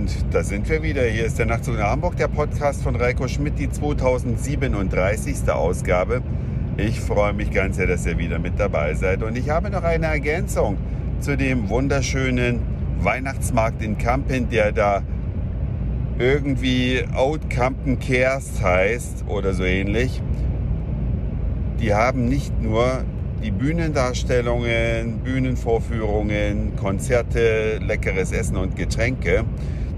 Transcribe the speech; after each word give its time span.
Und 0.00 0.24
da 0.30 0.42
sind 0.42 0.66
wir 0.70 0.82
wieder. 0.82 1.02
Hier 1.02 1.26
ist 1.26 1.38
der 1.38 1.44
Nachtzug 1.44 1.76
nach 1.76 1.90
Hamburg, 1.90 2.16
der 2.16 2.28
Podcast 2.28 2.82
von 2.82 2.96
Reiko 2.96 3.28
Schmidt, 3.28 3.58
die 3.58 3.68
2037. 3.68 5.50
Ausgabe. 5.50 6.22
Ich 6.78 6.98
freue 6.98 7.34
mich 7.34 7.50
ganz 7.50 7.76
sehr, 7.76 7.86
dass 7.86 8.06
ihr 8.06 8.16
wieder 8.16 8.38
mit 8.38 8.58
dabei 8.58 8.94
seid. 8.94 9.22
Und 9.22 9.36
ich 9.36 9.50
habe 9.50 9.68
noch 9.68 9.82
eine 9.82 10.06
Ergänzung 10.06 10.78
zu 11.20 11.36
dem 11.36 11.68
wunderschönen 11.68 12.60
Weihnachtsmarkt 13.00 13.82
in 13.82 13.98
Kampen, 13.98 14.48
der 14.48 14.72
da 14.72 15.02
irgendwie 16.18 17.04
Old 17.14 17.50
Campen 17.50 17.98
Cares 17.98 18.62
heißt 18.62 19.26
oder 19.28 19.52
so 19.52 19.64
ähnlich. 19.64 20.22
Die 21.78 21.92
haben 21.92 22.24
nicht 22.24 22.58
nur 22.62 23.04
die 23.44 23.50
Bühnendarstellungen, 23.50 25.18
Bühnenvorführungen, 25.18 26.74
Konzerte, 26.76 27.80
leckeres 27.86 28.32
Essen 28.32 28.56
und 28.56 28.76
Getränke. 28.76 29.44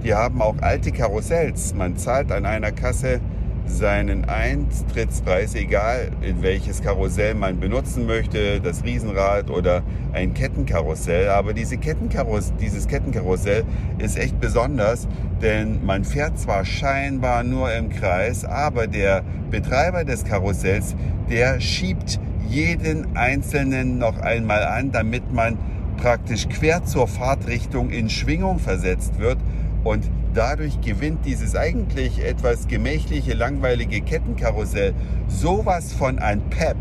Die 0.05 0.15
haben 0.15 0.43
auch 0.43 0.57
alte 0.61 0.91
Karussells. 0.91 1.75
Man 1.75 1.97
zahlt 1.97 2.33
an 2.33 2.45
einer 2.45 2.73
Kasse 2.73 3.21
seinen 3.67 4.25
Eintrittspreis, 4.25 5.55
egal 5.55 6.11
in 6.21 6.43
welches 6.43 6.83
Karussell 6.83 7.35
man 7.35 7.61
benutzen 7.61 8.07
möchte, 8.07 8.61
das 8.61 8.83
Riesenrad 8.83 9.49
oder 9.49 9.85
ein 10.13 10.35
Kettenkarussell. 10.35 11.29
Aber 11.29 11.53
diese 11.53 11.77
Kettenkaruss 11.77 12.53
dieses 12.61 12.89
Kettenkarussell 12.89 13.65
ist 13.99 14.19
echt 14.19 14.41
besonders, 14.41 15.07
denn 15.41 15.85
man 15.85 16.05
fährt 16.05 16.37
zwar 16.37 16.65
scheinbar 16.65 17.45
nur 17.45 17.73
im 17.73 17.89
Kreis, 17.89 18.45
aber 18.45 18.89
der 18.89 19.23
Betreiber 19.53 20.05
des 20.05 20.25
Karussells, 20.25 20.97
der 21.31 21.61
schiebt 21.61 22.19
jeden 22.49 23.17
einzelnen 23.17 23.99
noch 23.99 24.19
einmal 24.19 24.65
an, 24.65 24.91
damit 24.91 25.33
man 25.33 25.57
praktisch 25.97 26.49
quer 26.49 26.85
zur 26.85 27.07
Fahrtrichtung 27.07 27.91
in 27.91 28.11
Schwingung 28.11 28.59
versetzt 28.59 29.21
wird 29.21 29.39
und 29.85 30.11
dadurch 30.35 30.81
gewinnt 30.81 31.25
dieses 31.25 31.57
eigentlich 31.57 32.25
etwas 32.25 32.69
gemächliche, 32.69 33.35
langweilige 33.35 34.01
Kettenkarussell 34.01 34.95
sowas 35.29 35.93
von 35.93 36.19
ein 36.19 36.41
Pep. 36.51 36.77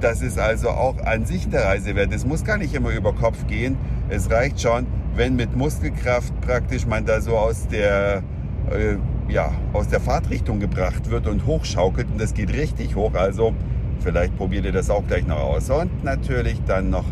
Das 0.00 0.20
ist 0.20 0.38
also 0.38 0.70
auch 0.70 0.98
an 1.04 1.26
sich 1.26 1.48
der 1.48 1.64
Reise 1.64 1.94
wert. 1.94 2.12
Es 2.12 2.26
muss 2.26 2.44
gar 2.44 2.58
nicht 2.58 2.74
immer 2.74 2.90
über 2.90 3.12
Kopf 3.12 3.46
gehen. 3.46 3.76
Es 4.08 4.30
reicht 4.30 4.60
schon, 4.60 4.86
wenn 5.14 5.36
mit 5.36 5.56
Muskelkraft 5.56 6.38
praktisch 6.40 6.86
man 6.86 7.06
da 7.06 7.20
so 7.20 7.36
aus 7.36 7.68
der, 7.68 8.22
äh, 8.70 8.96
ja, 9.32 9.52
aus 9.72 9.88
der 9.88 10.00
Fahrtrichtung 10.00 10.58
gebracht 10.58 11.08
wird 11.10 11.28
und 11.28 11.46
hochschaukelt. 11.46 12.08
Und 12.10 12.20
das 12.20 12.34
geht 12.34 12.52
richtig 12.52 12.96
hoch. 12.96 13.14
Also 13.14 13.54
Vielleicht 14.02 14.36
probiert 14.36 14.64
ihr 14.64 14.72
das 14.72 14.90
auch 14.90 15.06
gleich 15.06 15.26
noch 15.26 15.38
aus. 15.38 15.70
Und 15.70 16.02
natürlich 16.02 16.60
dann 16.66 16.90
noch 16.90 17.04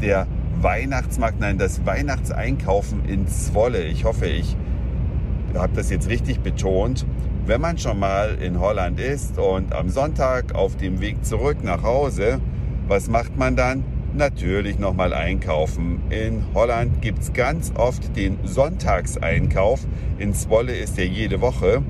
der 0.00 0.26
Weihnachtsmarkt, 0.60 1.38
nein, 1.38 1.56
das 1.56 1.86
Weihnachtseinkaufen 1.86 3.04
in 3.04 3.28
Zwolle. 3.28 3.84
Ich 3.84 4.04
hoffe, 4.04 4.26
ich 4.26 4.56
habe 5.54 5.74
das 5.74 5.90
jetzt 5.90 6.08
richtig 6.08 6.40
betont. 6.40 7.06
Wenn 7.46 7.60
man 7.60 7.78
schon 7.78 7.98
mal 7.98 8.38
in 8.40 8.60
Holland 8.60 9.00
ist 9.00 9.38
und 9.38 9.74
am 9.74 9.88
Sonntag 9.88 10.54
auf 10.54 10.76
dem 10.76 11.00
Weg 11.00 11.24
zurück 11.24 11.58
nach 11.62 11.82
Hause, 11.82 12.40
was 12.88 13.08
macht 13.08 13.36
man 13.36 13.56
dann? 13.56 13.84
Natürlich 14.14 14.78
nochmal 14.78 15.12
einkaufen. 15.14 16.00
In 16.10 16.44
Holland 16.54 17.00
gibt 17.00 17.20
es 17.22 17.32
ganz 17.32 17.72
oft 17.74 18.14
den 18.16 18.38
Sonntagseinkauf. 18.44 19.80
In 20.18 20.34
Zwolle 20.34 20.74
ist 20.74 20.98
er 20.98 21.06
jede 21.06 21.40
Woche. 21.40 21.82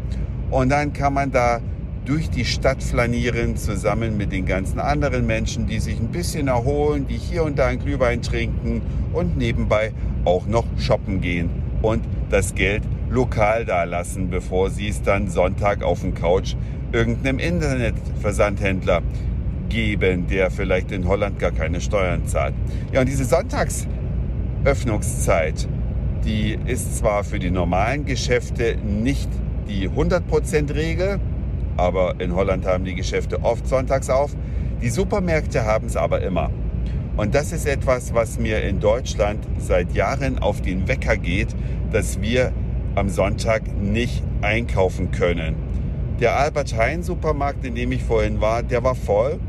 Und 0.51 0.69
dann 0.69 0.93
kann 0.93 1.15
man 1.15 1.33
da 1.33 1.61
durch 2.05 2.31
die 2.31 2.45
Stadt 2.45 2.83
flanieren, 2.83 3.57
zusammen 3.57 4.17
mit 4.17 4.33
den 4.33 4.47
ganzen 4.47 4.81
anderen 4.81 5.27
Menschen, 5.27 5.67
die 5.67 5.79
sich 5.79 5.99
ein 5.99 6.09
bisschen 6.09 6.49
erholen, 6.49 7.07
die 7.07 7.17
hier 7.17 7.45
und 7.45 7.59
da 7.59 7.67
ein 7.67 7.79
Glühwein 7.79 8.23
trinken 8.23 8.83
und 9.13 9.37
nebenbei 9.37 9.93
auch 10.25 10.47
noch 10.47 10.65
shoppen 10.79 11.21
gehen 11.21 11.51
und 11.83 12.05
das 12.31 12.55
Geld 12.55 12.83
lokal 13.13 13.65
da 13.65 13.85
lassen, 13.85 14.31
bevor 14.31 14.71
sie 14.71 14.89
es 14.89 15.03
dann 15.03 15.29
Sonntag 15.29 15.83
auf 15.83 16.01
dem 16.01 16.15
Couch 16.15 16.57
irgendeinem 16.93 17.39
Internetversandhändler 17.39 19.03
geben, 19.69 20.27
der 20.27 20.51
vielleicht 20.51 20.91
in 20.93 21.07
Holland 21.07 21.39
gar 21.39 21.53
keine 21.53 21.81
Steuern 21.81 22.27
zahlt. 22.27 22.55
Ja, 22.93 23.01
und 23.01 23.09
diese 23.09 23.25
Sonntagsöffnungszeit, 23.25 25.69
die 26.25 26.59
ist 26.67 26.99
zwar 26.99 27.25
für 27.25 27.39
die 27.39 27.51
normalen 27.51 28.05
Geschäfte 28.05 28.77
nicht 28.77 29.31
die 29.69 29.89
100% 29.89 30.75
Regel, 30.75 31.19
aber 31.77 32.17
in 32.19 32.35
Holland 32.35 32.67
haben 32.67 32.85
die 32.85 32.95
Geschäfte 32.95 33.43
oft 33.43 33.67
sonntags 33.67 34.11
auf. 34.11 34.37
Die 34.83 34.91
Supermärkte 34.91 35.65
haben 35.65 35.87
es 35.87 35.97
aber 35.97 36.21
immer. 36.23 36.51
Und 37.17 37.35
das 37.35 37.53
ist 37.53 37.67
etwas, 37.67 38.15
was 38.15 38.39
mir 38.39 38.63
in 38.63 38.79
Deutschland 38.81 39.47
seit 39.59 39.93
Jahren 39.95 40.39
auf 40.39 40.63
den 40.63 40.89
Wecker 40.89 41.17
geht, 41.17 41.49
dass 41.91 42.23
wir 42.23 42.53
am 42.95 43.09
Sonntag 43.09 43.63
nicht 43.81 44.23
einkaufen 44.43 45.11
können. 45.11 45.55
Der 46.21 46.37
Albert 46.37 46.77
Heijn 46.77 47.03
Supermarkt, 47.03 47.65
in 47.65 47.75
dem 47.75 47.93
ich 47.93 48.03
vorhin 48.05 48.41
war, 48.41 48.63
der 48.63 48.85
war 48.85 48.95
voll. 48.95 49.41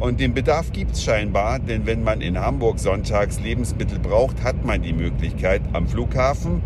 Und 0.00 0.20
den 0.20 0.34
Bedarf 0.34 0.70
gibt 0.72 0.92
es 0.92 1.02
scheinbar, 1.02 1.58
denn 1.58 1.86
wenn 1.86 2.04
man 2.04 2.20
in 2.20 2.38
Hamburg 2.38 2.78
sonntags 2.78 3.40
Lebensmittel 3.40 3.98
braucht, 3.98 4.44
hat 4.44 4.64
man 4.64 4.82
die 4.82 4.92
Möglichkeit 4.92 5.62
am 5.72 5.88
Flughafen 5.88 6.62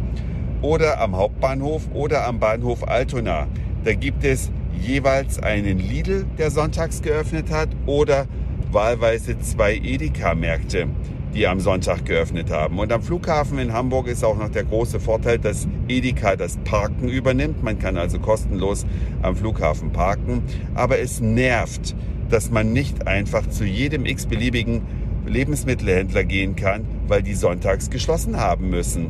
oder 0.61 1.01
am 1.01 1.17
Hauptbahnhof 1.17 1.89
oder 1.95 2.27
am 2.27 2.41
Bahnhof 2.41 2.87
Altona. 2.87 3.47
Da 3.85 3.95
gibt 3.95 4.25
es 4.25 4.51
jeweils 4.81 5.39
einen 5.39 5.79
Lidl, 5.79 6.27
der 6.39 6.51
sonntags 6.51 7.03
geöffnet 7.03 7.51
hat, 7.51 7.69
oder 7.87 8.27
wahlweise 8.71 9.39
zwei 9.39 9.77
Edeka-Märkte, 9.77 10.89
die 11.35 11.47
am 11.47 11.61
Sonntag 11.61 12.05
geöffnet 12.05 12.51
haben. 12.51 12.79
Und 12.79 12.93
am 12.93 13.03
Flughafen 13.03 13.59
in 13.59 13.73
Hamburg 13.73 14.07
ist 14.07 14.25
auch 14.25 14.37
noch 14.37 14.51
der 14.51 14.65
große 14.65 15.01
Vorteil, 15.01 15.39
dass 15.39 15.67
Edeka 15.89 16.37
das 16.37 16.59
Parken 16.59 17.09
übernimmt. 17.09 17.63
Man 17.63 17.79
kann 17.79 17.97
also 17.97 18.19
kostenlos 18.19 18.87
am 19.23 19.37
Flughafen 19.37 19.93
parken. 19.93 20.43
Aber 20.75 20.99
es 20.99 21.21
nervt, 21.21 21.95
dass 22.29 22.51
man 22.51 22.73
nicht 22.73 23.07
einfach 23.07 23.49
zu 23.49 23.65
jedem 23.65 24.07
x-beliebigen 24.07 24.83
Lebensmittelhändler 25.27 26.25
gehen 26.25 26.57
kann, 26.57 26.85
weil 27.07 27.23
die 27.23 27.35
sonntags 27.35 27.91
geschlossen 27.91 28.39
haben 28.39 28.71
müssen. 28.71 29.07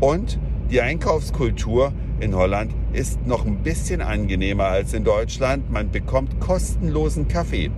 Und 0.00 0.38
die 0.70 0.80
Einkaufskultur 0.80 1.92
in 2.18 2.34
Holland 2.34 2.72
ist 2.92 3.24
noch 3.26 3.46
ein 3.46 3.58
bisschen 3.58 4.00
angenehmer 4.00 4.64
als 4.64 4.94
in 4.94 5.04
Deutschland. 5.04 5.70
Man 5.70 5.90
bekommt 5.90 6.40
kostenlosen 6.40 7.28
Kaffee 7.28 7.70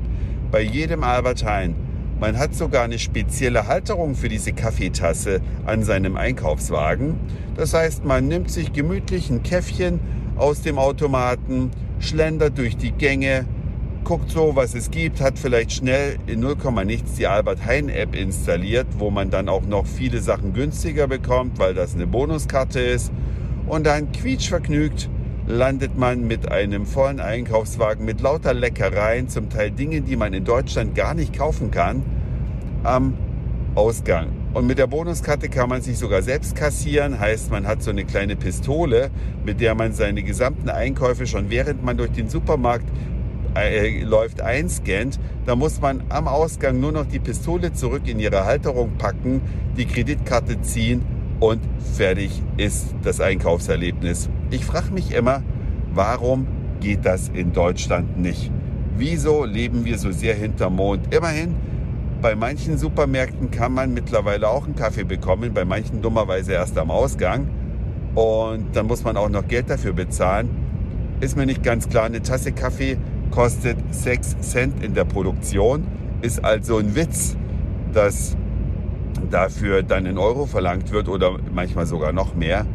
bei 0.51 0.63
jedem 0.63 1.03
Albert 1.03 1.45
Heijn. 1.45 1.88
Man 2.21 2.37
hat 2.37 2.53
sogar 2.53 2.83
eine 2.83 2.99
spezielle 2.99 3.69
Halterung 3.69 4.17
für 4.17 4.29
diese 4.29 4.53
Kaffeetasse 4.53 5.41
an 5.67 5.85
seinem 5.85 6.17
Einkaufswagen. 6.17 7.15
Das 7.55 7.75
heißt, 7.75 8.05
man 8.05 8.27
nimmt 8.27 8.51
sich 8.51 8.73
gemütlich 8.73 9.31
ein 9.31 9.45
Käffchen 9.45 10.01
aus 10.37 10.63
dem 10.63 10.79
Automaten, 10.79 11.71
schlendert 12.01 12.59
durch 12.59 12.77
die 12.77 12.91
Gänge, 12.91 13.45
guckt 14.03 14.31
so, 14.31 14.57
was 14.57 14.75
es 14.75 14.91
gibt, 14.91 15.21
hat 15.21 15.39
vielleicht 15.39 15.71
schnell 15.71 16.19
in 16.27 16.41
0, 16.41 16.57
nichts 16.85 17.15
die 17.15 17.29
Albert 17.29 17.65
Heijn 17.65 17.89
App 17.89 18.17
installiert, 18.17 18.87
wo 18.99 19.11
man 19.11 19.31
dann 19.31 19.49
auch 19.49 19.67
noch 19.67 19.87
viele 19.87 20.21
Sachen 20.21 20.55
günstiger 20.55 21.07
bekommt, 21.07 21.59
weil 21.59 21.75
das 21.75 21.95
eine 21.95 22.07
Bonuskarte 22.07 22.81
ist. 22.81 23.13
Und 23.69 23.87
dann 23.87 24.11
quietschvergnügt 24.11 25.09
landet 25.49 25.97
man 25.97 26.27
mit 26.27 26.53
einem 26.53 26.85
vollen 26.85 27.21
Einkaufswagen 27.21 28.05
mit 28.05 28.21
lauter 28.21 28.53
Leckereien, 28.53 29.29
zum 29.29 29.49
Teil 29.49 29.71
Dinge, 29.71 30.03
die 30.03 30.15
man 30.15 30.35
in 30.35 30.45
Deutschland 30.45 30.95
gar 30.95 31.15
nicht 31.15 31.37
kaufen 31.37 31.71
kann, 31.71 32.03
am 32.85 33.15
Ausgang. 33.75 34.29
Und 34.53 34.67
mit 34.67 34.79
der 34.79 34.87
Bonuskarte 34.87 35.49
kann 35.49 35.71
man 35.71 35.81
sich 35.81 35.97
sogar 35.99 36.21
selbst 36.21 36.55
kassieren, 36.55 37.19
heißt 37.19 37.51
man 37.51 37.67
hat 37.67 37.83
so 37.83 37.91
eine 37.91 38.05
kleine 38.05 38.37
Pistole, 38.37 39.11
mit 39.45 39.63
der 39.63 39.75
man 39.75 39.95
seine 39.95 40.23
gesamten 40.23 40.69
Einkäufe 40.69 41.27
schon 41.27 41.49
während 41.49 41.83
man 41.83 41.97
durch 41.97 42.13
den 42.13 42.29
Supermarkt 42.29 42.87
äh, 43.57 44.03
läuft, 44.05 44.43
einscannt, 44.43 45.19
da 45.47 45.57
muss 45.57 45.81
man 45.81 46.03
am 46.11 46.29
Ausgang 46.29 46.79
nur 46.79 46.93
noch 46.93 47.07
die 47.07 47.21
Pistole 47.21 47.73
zurück 47.73 48.03
in 48.07 48.21
ihre 48.21 48.45
Halterung 48.45 48.99
packen, 48.99 49.41
die 49.79 49.87
Kreditkarte 49.87 50.61
ziehen 50.61 51.18
und 51.41 51.61
fertig 51.95 52.43
ist 52.57 52.95
das 53.03 53.21
Einkaufserlebnis. 53.21 54.29
Ich 54.51 54.65
frage 54.65 54.93
mich 54.93 55.15
immer, 55.15 55.43
warum 55.93 56.47
geht 56.81 57.05
das 57.05 57.29
in 57.29 57.53
Deutschland 57.53 58.19
nicht? 58.19 58.51
Wieso 58.97 59.45
leben 59.45 59.85
wir 59.85 59.99
so 59.99 60.11
sehr 60.11 60.35
hinterm 60.35 60.77
Mond? 60.77 61.15
Immerhin, 61.15 61.55
bei 62.21 62.35
manchen 62.35 62.79
Supermärkten 62.79 63.51
kann 63.51 63.73
man 63.73 63.95
mittlerweile 63.95 64.49
auch 64.49 64.65
einen 64.65 64.75
Kaffee 64.75 65.05
bekommen, 65.05 65.55
bei 65.55 65.65
manchen 65.65 66.03
dummerweise 66.03 66.53
erst 66.53 66.77
am 66.77 66.91
Ausgang. 66.91 67.49
Und 68.15 68.75
dann 68.75 68.87
muss 68.87 69.05
man 69.05 69.17
auch 69.17 69.29
noch 69.29 69.47
Geld 69.47 69.71
dafür 69.71 69.93
bezahlen. 69.93 70.49
Ist 71.21 71.37
mir 71.37 71.47
nicht 71.47 71.63
ganz 71.63 71.89
klar, 71.89 72.05
eine 72.05 72.23
Tasse 72.23 72.53
Kaffee 72.53 72.97
kostet 73.31 73.77
6 73.91 74.41
Cent 74.41 74.83
in 74.83 74.95
der 74.95 75.05
Produktion. 75.05 75.87
Ist 76.23 76.45
also 76.45 76.79
ein 76.79 76.97
Witz, 76.97 77.37
dass 77.93 78.37
dafür 79.31 79.83
dann 79.83 80.07
in 80.07 80.19
Euro 80.19 80.47
verlangt 80.47 80.91
wird 80.93 81.09
oder 81.09 81.37
manchmal 81.53 81.87
sogar 81.87 82.13
noch 82.13 82.35
mehr. 82.35 82.67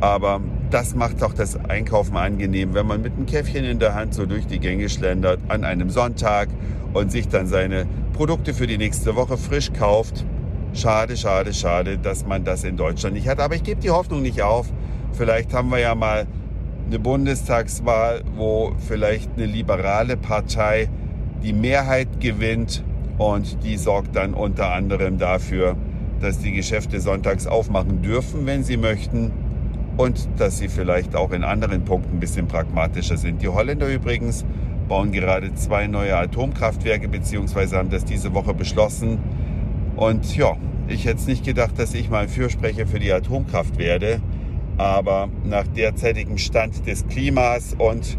Aber 0.00 0.40
das 0.70 0.94
macht 0.94 1.20
doch 1.22 1.34
das 1.34 1.56
Einkaufen 1.56 2.16
angenehm, 2.16 2.74
wenn 2.74 2.86
man 2.86 3.02
mit 3.02 3.14
einem 3.14 3.26
Käffchen 3.26 3.64
in 3.64 3.78
der 3.78 3.94
Hand 3.94 4.14
so 4.14 4.26
durch 4.26 4.46
die 4.46 4.60
Gänge 4.60 4.88
schlendert 4.88 5.40
an 5.48 5.64
einem 5.64 5.90
Sonntag 5.90 6.48
und 6.94 7.12
sich 7.12 7.28
dann 7.28 7.46
seine 7.46 7.86
Produkte 8.14 8.54
für 8.54 8.66
die 8.66 8.78
nächste 8.78 9.16
Woche 9.16 9.36
frisch 9.36 9.72
kauft. 9.72 10.24
Schade, 10.72 11.16
schade, 11.16 11.52
schade, 11.52 11.98
dass 11.98 12.26
man 12.26 12.44
das 12.44 12.64
in 12.64 12.76
Deutschland 12.76 13.14
nicht 13.14 13.28
hat. 13.28 13.40
Aber 13.40 13.54
ich 13.56 13.62
gebe 13.62 13.80
die 13.80 13.90
Hoffnung 13.90 14.22
nicht 14.22 14.42
auf, 14.42 14.72
Vielleicht 15.12 15.52
haben 15.52 15.70
wir 15.70 15.78
ja 15.78 15.94
mal 15.94 16.26
eine 16.86 16.98
Bundestagswahl, 16.98 18.22
wo 18.36 18.72
vielleicht 18.78 19.30
eine 19.36 19.46
liberale 19.46 20.16
Partei 20.16 20.88
die 21.42 21.52
Mehrheit 21.52 22.20
gewinnt 22.20 22.84
und 23.20 23.62
die 23.64 23.76
sorgt 23.76 24.16
dann 24.16 24.32
unter 24.32 24.72
anderem 24.72 25.18
dafür, 25.18 25.76
dass 26.22 26.38
die 26.38 26.52
Geschäfte 26.52 27.02
sonntags 27.02 27.46
aufmachen 27.46 28.00
dürfen, 28.00 28.46
wenn 28.46 28.64
sie 28.64 28.78
möchten 28.78 29.30
und 29.98 30.26
dass 30.38 30.56
sie 30.56 30.68
vielleicht 30.68 31.14
auch 31.14 31.30
in 31.32 31.44
anderen 31.44 31.84
Punkten 31.84 32.16
ein 32.16 32.20
bisschen 32.20 32.48
pragmatischer 32.48 33.18
sind. 33.18 33.42
Die 33.42 33.48
Holländer 33.48 33.92
übrigens 33.92 34.46
bauen 34.88 35.12
gerade 35.12 35.52
zwei 35.54 35.86
neue 35.86 36.16
Atomkraftwerke 36.16 37.08
beziehungsweise 37.08 37.76
haben 37.76 37.90
das 37.90 38.06
diese 38.06 38.32
Woche 38.32 38.54
beschlossen. 38.54 39.18
Und 39.96 40.34
ja, 40.34 40.56
ich 40.88 41.04
hätte 41.04 41.18
es 41.18 41.26
nicht 41.26 41.44
gedacht, 41.44 41.78
dass 41.78 41.92
ich 41.92 42.08
mal 42.08 42.22
ein 42.22 42.30
Fürsprecher 42.30 42.86
für 42.86 43.00
die 43.00 43.12
Atomkraft 43.12 43.76
werde. 43.76 44.22
Aber 44.78 45.28
nach 45.44 45.66
derzeitigem 45.66 46.38
Stand 46.38 46.86
des 46.86 47.06
Klimas 47.06 47.76
und 47.76 48.16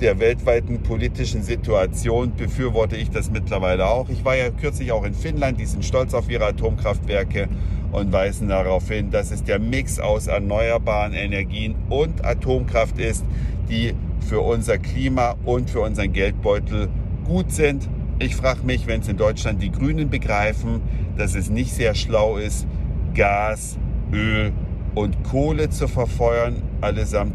der 0.00 0.18
weltweiten 0.20 0.82
politischen 0.82 1.42
Situation 1.42 2.32
befürworte 2.36 2.96
ich 2.96 3.10
das 3.10 3.30
mittlerweile 3.30 3.86
auch. 3.86 4.08
Ich 4.08 4.24
war 4.24 4.36
ja 4.36 4.50
kürzlich 4.50 4.92
auch 4.92 5.04
in 5.04 5.14
Finnland, 5.14 5.58
die 5.58 5.66
sind 5.66 5.84
stolz 5.84 6.14
auf 6.14 6.30
ihre 6.30 6.46
Atomkraftwerke 6.46 7.48
und 7.92 8.12
weisen 8.12 8.48
darauf 8.48 8.88
hin, 8.88 9.10
dass 9.10 9.30
es 9.30 9.42
der 9.42 9.58
Mix 9.58 9.98
aus 9.98 10.26
erneuerbaren 10.26 11.14
Energien 11.14 11.74
und 11.88 12.24
Atomkraft 12.24 12.98
ist, 12.98 13.24
die 13.68 13.94
für 14.28 14.40
unser 14.40 14.78
Klima 14.78 15.36
und 15.44 15.70
für 15.70 15.80
unseren 15.80 16.12
Geldbeutel 16.12 16.88
gut 17.24 17.50
sind. 17.50 17.88
Ich 18.18 18.36
frage 18.36 18.64
mich, 18.64 18.86
wenn 18.86 19.00
es 19.00 19.08
in 19.08 19.16
Deutschland 19.16 19.62
die 19.62 19.70
Grünen 19.70 20.10
begreifen, 20.10 20.80
dass 21.16 21.34
es 21.34 21.50
nicht 21.50 21.72
sehr 21.72 21.94
schlau 21.94 22.36
ist, 22.36 22.66
Gas, 23.14 23.78
Öl 24.12 24.52
und 24.94 25.22
Kohle 25.24 25.70
zu 25.70 25.88
verfeuern, 25.88 26.62
allesamt 26.80 27.34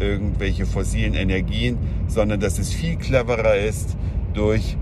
irgendwelche 0.00 0.66
fossilen 0.66 1.14
Energien, 1.14 1.78
sondern 2.06 2.40
dass 2.40 2.58
es 2.58 2.72
viel 2.72 2.96
cleverer 2.96 3.56
ist, 3.56 3.96
durch 4.34 4.76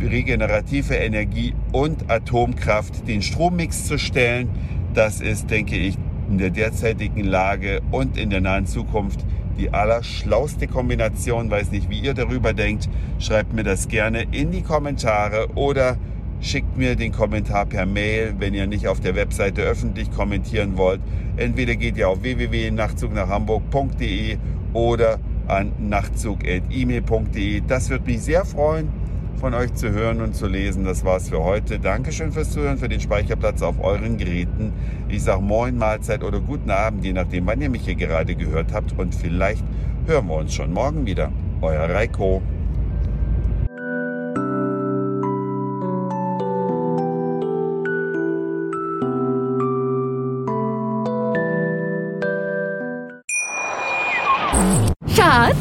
regenerative 0.00 0.94
Energie 0.94 1.54
und 1.72 2.10
Atomkraft 2.10 3.06
den 3.08 3.22
Strommix 3.22 3.86
zu 3.86 3.98
stellen. 3.98 4.48
Das 4.94 5.20
ist, 5.20 5.50
denke 5.50 5.76
ich, 5.76 5.96
in 6.28 6.38
der 6.38 6.50
derzeitigen 6.50 7.24
Lage 7.24 7.80
und 7.90 8.16
in 8.16 8.30
der 8.30 8.40
nahen 8.40 8.66
Zukunft 8.66 9.24
die 9.58 9.70
allerschlauste 9.72 10.68
Kombination. 10.68 11.50
Weiß 11.50 11.70
nicht, 11.72 11.90
wie 11.90 12.00
ihr 12.00 12.14
darüber 12.14 12.52
denkt. 12.52 12.88
Schreibt 13.18 13.52
mir 13.52 13.64
das 13.64 13.88
gerne 13.88 14.26
in 14.30 14.50
die 14.50 14.62
Kommentare 14.62 15.48
oder 15.54 15.96
schickt 16.40 16.76
mir 16.76 16.96
den 16.96 17.12
Kommentar 17.12 17.66
per 17.66 17.86
Mail, 17.86 18.34
wenn 18.38 18.54
ihr 18.54 18.66
nicht 18.66 18.88
auf 18.88 18.98
der 19.00 19.14
Webseite 19.16 19.62
öffentlich 19.62 20.10
kommentieren 20.10 20.76
wollt. 20.76 21.00
Entweder 21.36 21.76
geht 21.76 21.96
ihr 21.96 22.08
auf 22.08 22.22
www.nachtzugnachhamburg.de 22.22 24.38
oder 24.72 25.20
an 25.46 25.72
nachtzug.email.de. 25.78 27.62
Das 27.66 27.90
würde 27.90 28.04
mich 28.04 28.22
sehr 28.22 28.44
freuen, 28.44 28.88
von 29.40 29.54
euch 29.54 29.74
zu 29.74 29.90
hören 29.90 30.20
und 30.20 30.36
zu 30.36 30.46
lesen. 30.46 30.84
Das 30.84 31.04
war's 31.04 31.30
für 31.30 31.42
heute. 31.42 31.78
Dankeschön 31.78 32.32
fürs 32.32 32.50
Zuhören, 32.50 32.78
für 32.78 32.88
den 32.88 33.00
Speicherplatz 33.00 33.62
auf 33.62 33.82
euren 33.82 34.18
Geräten. 34.18 34.72
Ich 35.08 35.22
sage 35.22 35.42
Moin, 35.42 35.76
Mahlzeit 35.76 36.22
oder 36.22 36.40
guten 36.40 36.70
Abend, 36.70 37.04
je 37.04 37.12
nachdem, 37.12 37.46
wann 37.46 37.60
ihr 37.60 37.70
mich 37.70 37.82
hier 37.82 37.94
gerade 37.94 38.36
gehört 38.36 38.72
habt. 38.72 38.98
Und 38.98 39.14
vielleicht 39.14 39.64
hören 40.06 40.28
wir 40.28 40.36
uns 40.36 40.54
schon 40.54 40.72
morgen 40.72 41.06
wieder. 41.06 41.32
Euer 41.60 41.88
Reiko. 41.88 42.42